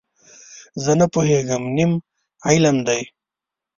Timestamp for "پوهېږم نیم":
1.13-1.91